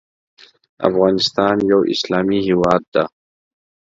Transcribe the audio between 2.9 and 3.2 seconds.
ده